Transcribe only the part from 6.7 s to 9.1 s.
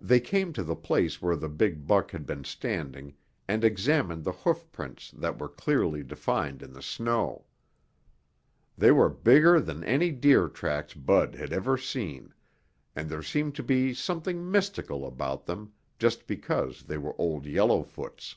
the snow. They were